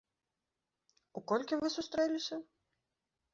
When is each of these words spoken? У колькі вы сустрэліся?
У 1.21 1.23
колькі 1.33 1.59
вы 1.61 1.67
сустрэліся? 1.75 2.41